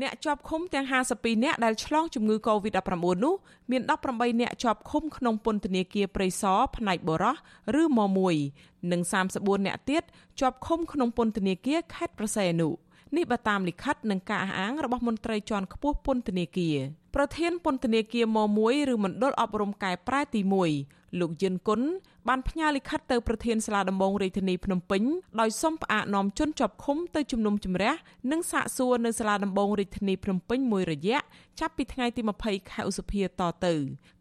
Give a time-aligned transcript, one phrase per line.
[0.00, 2.90] អ្នកជាប់ឃុំទាំង52នាក់ដែលឆ្លងជំងឺ Covid-19
[3.24, 3.34] នោះ
[3.70, 7.36] មាន18នាក់ជាប់ឃុំក្នុងពន្ធនាគារព្រៃសរផ្នែកបរោះ
[7.80, 8.00] ឬម
[8.44, 9.00] 1និង
[9.34, 10.02] 34នាក់ទៀត
[10.40, 12.70] ជាប់ឃុំក្នុងពន្ធនាគារខេត្តប្រស័យអនុ
[13.16, 16.76] នេះបើតាមលិខិតនិងការអះអាងរបស់មន្ត្រីជាន់ខ្ពស់ពន្ធនាគារ
[17.14, 20.40] ប្រធានពន្ធនាគារម1ឬមណ្ឌលអប់រំកែប្រែទី
[20.76, 21.80] 1 លោកយិនគុណ
[22.28, 25.02] បានផ្ញើលិខិតទៅប្រធានសាលាដំបងរាជធានីភ្នំពេញ
[25.40, 27.92] ដោយសុំផ្អាកនាំជនជាប់ឃុំទៅជំនុំជម្រះ
[28.30, 31.18] និងសាកសួរនៅសាលាដំបងរាជធានីភ្នំពេញមួយរយៈ
[31.60, 33.74] ចាប់ពីថ្ងៃទី20ខែឧសភាតទៅ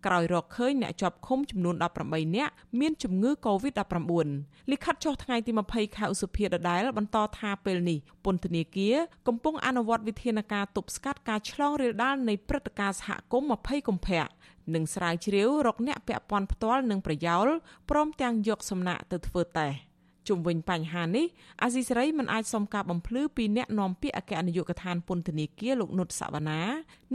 [0.06, 1.76] ក្រោយរកឃើញអ្នកជាប់ឃុំចំនួន
[2.06, 4.28] 18នាក់មានជំងឺ Covid-19
[4.72, 8.96] លិខិតចុះថ្ងៃទី20ខែឧសភាដដែលបន្តថាពេលនេះពន្ធនាគារ
[9.28, 14.26] កំពុងអនុវត្តវិធានការទប់ស្កាត់ការឆ្លងរាលដាលនៃព្រឹត្តិការណ៍សហគមន៍20កុម្ភៈ
[14.74, 17.48] និងស្រាវជ្រាវរកអ្នកពាក់ព័ន្ធផ្ទាល់នឹងប្រយោល
[17.90, 19.91] ព្រមទាំងយកសំណាក់ទៅធ្វើតេស្ត
[20.28, 21.26] ជុំវិញបញ្ហានេះ
[21.64, 26.62] អាស៊ីសេរីមិនអាចសុំការបំភ្លឺពីអ្នកនាំពាក្យអគ្គនាយកដ្ឋានពន្ធនាគារលោកនុតសវណ្ណា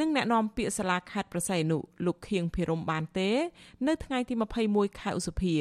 [0.00, 3.30] និងអ្នកនាំពាក្យសាលាខេត្តប្រស័យអនុលោកខៀងភិរមបានទេ
[3.86, 4.34] នៅថ្ងៃទី
[4.66, 5.54] 21ខែឧសភា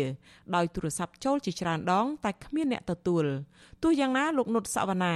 [0.55, 3.25] ដោយទូរស័ព្ទចូលជាច្រើនដង តែគ្មានអ្នកទទួល
[3.83, 5.15] ទោះយ៉ាងណាលោកនុតសវណ្ណា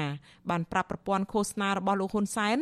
[0.50, 2.58] បានប្រាប់ប្រព័ន្ធឃោសនារបស់លោកហ៊ុនសែន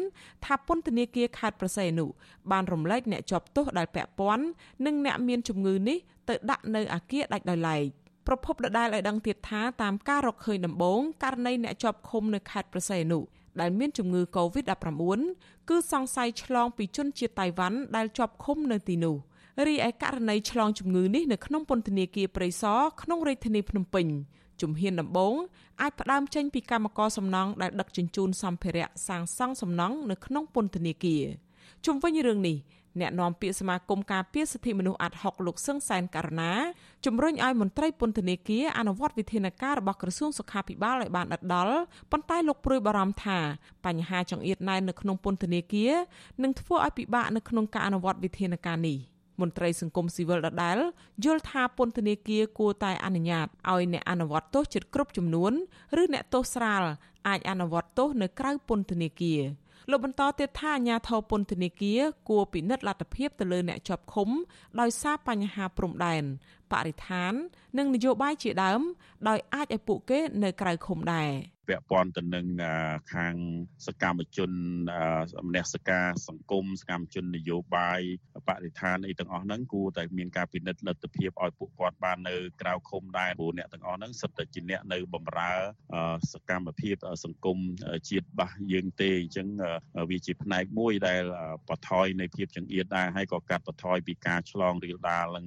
[0.46, 2.08] ថាពន្ធនាគារខេត្តប្រស័យអនុ
[2.52, 4.46] បានរំលែកអ្នកជាប់ទោសដែលពាក់ព័ន្ធ
[4.86, 5.98] និងអ្នកមានជំងឺនេះ
[6.30, 13.20] ទៅដាក់នៅអាគារដាច់ដោយឡែក ប្រពន្ធដដែលឲ្យដឹងទៀតថាតាមការរកឃើញដំបូងករណីអ្នកជាប់ឃុំនៅខេត្តប្រស័យអនុ
[13.62, 14.92] ដែលមានជំងឺ Covid-19
[15.70, 19.16] គឺសង្ស័យឆ្លងពីជនជាតិតៃវ៉ាន់ដែលជាប់ឃុំនៅទីនោះ
[19.68, 24.08] រីឯករណីឆ្លងជំងឺនេះនៅក្នុងពន្ធនាគារព្រៃសរក្នុងរាជធានីភ្នំពេញ
[24.62, 25.36] ជំហានដំបូង
[25.82, 31.24] អាចផ្ដើមចេញពីកម្មករសំណង់ដែលដឹកជញ្ជូនសម្ភារៈសាងសង់សំណង់នៅក្នុងពន្ធនាគារ
[31.86, 32.58] ជុំវិញរឿងនេះ
[33.02, 36.52] អ្នកនាំពាក្យសមាគមការពារសិទ្ធិមនុស្សអាត់ហុកលោកសឹងសែនករណា
[37.06, 41.78] ជំរុញឲ្យមន្ត្រីពន្ធនាគារអនុវត្តវិធានការរបស់ក្រសួងសុខាភិបាលឲ្យបានដិតដល់
[42.12, 43.40] ប៉ុន្តែលោកព្រួយបារម្ភថា
[43.86, 45.94] បញ្ហាចង្អៀតណែននៅក្នុងពន្ធនាគារ
[46.44, 48.98] នឹងធ្វើឲ្យពិបាកនៅក្នុងការអនុវត្តវិធានការនេះ
[49.42, 50.78] មន្ត្រីសង្គមស៊ីវិលដដែល
[51.24, 55.52] យល់ថាពន្ធនាគារគួរតែអនុញ្ញាតឲ្យអ្នកអនុវត្តទោសជិតគ្រប់ចំនួន
[56.02, 56.84] ឬអ្នកទោសស្រាល
[57.28, 59.42] អាចអនុវត្តទោសនៅក្រៅពន្ធនាគារ
[59.92, 64.30] លោកបន្តទៀតថាអាញាធរពន្ធនាគារគួរពិនិត្យលទ្ធភាពទៅលើអ្នកជាប់ឃុំ
[64.80, 66.24] ដោយសារបញ្ហាព្រំដែន
[66.72, 67.34] បរិស្ថាន
[67.78, 68.82] និងនយោបាយជាដើម
[69.28, 71.32] ដោយអាចឲ្យពួកគេនៅក្រៅឃុំដែរ
[71.68, 72.46] ពាក់ព័ន្ធទៅនឹង
[73.14, 73.36] ខាង
[73.88, 74.52] សកម្មជន
[75.48, 78.02] មនសិការសង្គមសកម្មជននយោបាយ
[78.48, 85.54] បរិស្ថានអីទាំងអស់ហ្នឹងគួរតែមានការពិនិត្យលទ្ធភាពឲ្យពួកគាត់បាននៅក្រៅឃុំដែរព្រោះអ្នកទាំងអស់ហ្នឹងសិតតែជាអ្នកនៅបម្រើ
[86.34, 87.58] សកម្មភាពសង្គម
[88.10, 89.48] ជាតិបាសយើងទេអញ្ចឹង
[90.10, 91.22] វាជាផ្នែកមួយដែល
[91.70, 95.46] បថយនៃភាពចង្អៀតដែរហើយក៏កាត់បថយពីការឆ្លងរាលដាលនឹង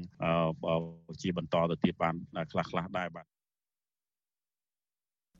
[1.23, 2.15] ជាបន្តទៅទៀតបាន
[2.53, 3.40] ខ្លះៗដែរបាទ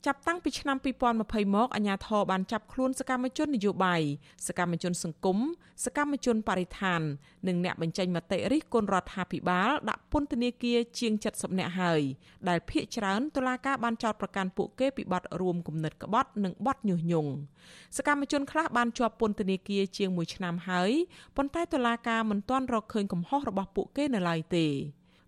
[0.07, 0.77] ចាប់តាំងពីឆ្នាំ
[1.15, 4.01] 2020មកអាជ្ញាធរបានចាប់ខ្លួនសកម្មជននយោបាយ
[4.47, 5.37] សកម្មជនសង្គម
[5.85, 7.01] សកម្មជនបរិស្ថាន
[7.47, 12.01] និងអ្នកបញ្ចេញមតិរិះគន់រដ្ឋាភិបាលដាក់ពន្ធនាគារជាង70នាក់ហើយ
[12.49, 17.31] ដែលភ ieck ច្រើនតុលាការបានចោទប្រកាន់ពួកគេពីបទរួមគំនិតក្បត់និងបទញុះញង់
[17.97, 20.91] សកម្មជនខ្លះបានជាប់ពន្ធនាគារជាង1ឆ្នាំហើយ
[21.37, 24.67] ប៉ុន្តែតុលាការមិនទាន់រកឃើញកំហុសរបស់ពួកគេនៅឡើយទេ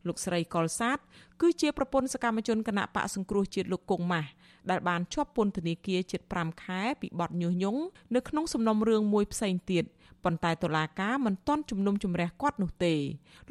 [0.07, 0.97] លោកស្រីកុលសាទ
[1.41, 4.29] គឺជាប្រពន្ធសកម្មជនគណៈបកសង្គ្រោះជាតិលោកគង់ម៉ាស់
[4.69, 7.81] ដែលបានជាប់ពន្ធនាគារជិត5ខែពីបទញុះញង់
[8.15, 9.85] នៅក្នុងសំណុំរឿងមួយផ្សេងទៀត
[10.23, 12.95] ប៉ុន្តែតុលាការមិនទាន់ជំនុំជម្រះគាត់នោះទេ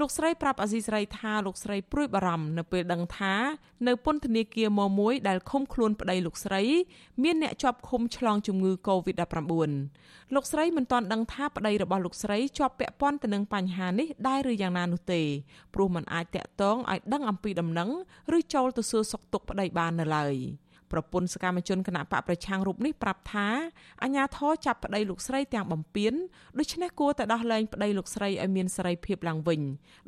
[0.00, 3.34] លោកស្រីប្រាប់អាស៊ីសេរីថាលោកស្រីព្រួយបារម្ភនៅពេលដឹងថា
[3.86, 6.62] នៅពន្ធនាគារមមួយដែលឃុំខ្លួនប្តីលោកស្រី
[7.22, 9.40] មានអ្នកជាប់ឃុំឆ្លងជំងឺ Covid-19
[10.34, 15.22] លោកស្រីមិនទាន់ដឹងថាប្តីរបស់លោកស្រីជាប់ពាក់ព័ន្ធទៅនឹងបញ្ហានេះដែរឬយ៉ាងណានោះទេ
[15.74, 17.90] ព្រោះมันអាចតាក់ទងឲ្យដឹងអំពីដំណឹង
[18.36, 20.36] ឬចូលទៅសួរសុខទុក្ខប្តីបាននៅឡើយ។
[20.92, 23.48] ប្រពន្ធសកម្មជនគណៈបកប្រឆាំងរូបនេះប្រាប់ថា
[24.02, 26.14] អាញាធរចាប់ប្តីលោកស្រីទាំងបំពេញ
[26.58, 29.60] ដូច្នេះគួរតែដោះលែងប្តីលោកស្រីឲ្យមានសេរីភាពឡើងវិញ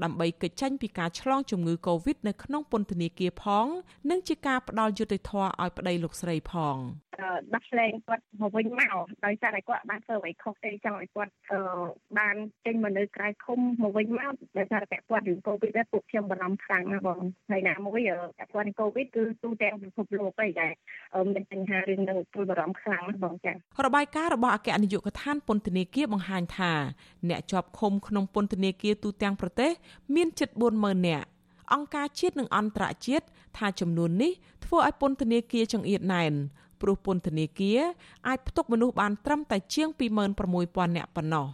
[0.03, 3.67] ដើម្បីកិច្ចចេញពីការឆ្លងជំងឺ Covid នៅក្នុងពន្ធនាគារផង
[4.11, 6.77] និងជាការផ្ដល់យុត្តិធម៌ឲ្យប្តីលោកស្រីផង
[7.55, 11.33] ដោះលែងគាត់មកវិញមកដោយសារតែគាត់បានធ្វើអ្វីខុសទេចង់ឲ្យគាត់
[12.19, 17.21] បានចេញមកនៅក្រៅឃុំមកវិញមកដោយសារតែគាត់រឿងកូវីដដែរពួកខ្ញុំបារម្ភខ្លាំងណាស់បង
[17.51, 18.01] ហើយណាមួយ
[18.39, 20.73] ពាក់ព័ន្ធនឹងកូវីដគឺទូទាំងពិភពលោកអីដែរ
[21.35, 23.55] មានបញ្ហារឿងនឹងព្រួយបារម្ភខ្លាំងណាស់បងចា៎
[23.87, 26.73] របាយការណ៍របស់អគ្គនាយកដ្ឋានពន្ធនាគារបង្ហាញថា
[27.29, 29.71] អ្នកជាប់ឃុំក្នុងពន្ធនាគារទូទាំងប្រទេស
[30.15, 31.27] មានជិត40000នាក់
[31.73, 33.25] អង្គការជាតិនិងអន្តរជាតិ
[33.59, 34.33] ថាចំនួននេះ
[34.65, 36.33] ធ្វើឲ្យពន្ធនាគារចង្អៀតណែន
[36.81, 37.81] ព្រោះពន្ធនាគារ
[38.29, 39.89] អាចផ្ទុកមនុស្សបានត្រឹមតែជាង
[40.43, 41.47] 26000នាក់ប៉ុណ្ណោះ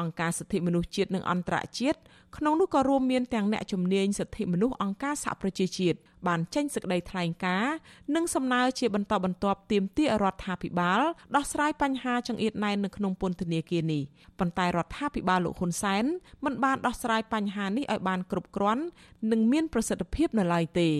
[0.00, 1.98] អង្គការសិទ្ធិមនុស្សជាតិនិងអន្តរជាតិ
[2.36, 7.74] ក្នុងនោះក៏រួមមានទាំងអ្នកជំនាញសិទ្ធិមនុស្សអង្គការសហប្រជាជាតិបានចេញសេចក្តីថ្លែងការណ៍
[8.14, 11.00] និងសំណើជាបន្តបន្ទាប់ទាមទាររដ្ឋាភិបាល
[11.36, 14.02] ដោះស្រាយបញ្ហាចង្អៀតណែននៅក្នុងពន្ធនាគារនេះ
[14.38, 16.04] ប៉ុន្តែរដ្ឋាភិបាលលោកហ៊ុនសែន
[16.44, 18.84] មិនបានដោះស្រាយបញ្ហានេះឲ្យបានគ្រប់គ្រាន់
[19.30, 20.90] និងមានប្រសិទ្ធភាពនៅឡើយទេ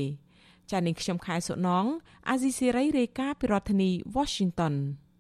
[0.70, 1.87] ចា៎នាងខ្ញុំខែសុណង
[2.29, 4.75] អាស៊ីសេរីរាយការណ៍ពីរដ្ឋធានី Washington